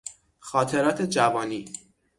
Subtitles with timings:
[0.39, 1.65] خاطرات جوانی